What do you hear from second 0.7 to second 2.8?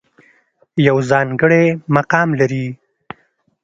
يو ځانګړے مقام لري